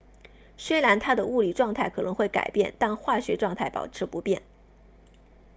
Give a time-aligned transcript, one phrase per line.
[0.57, 4.41] 虽然它的物理状态可能会改变但化学状态保持不变